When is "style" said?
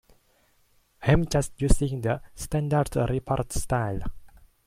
3.53-4.01